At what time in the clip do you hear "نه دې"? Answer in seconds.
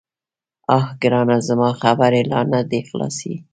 2.51-2.81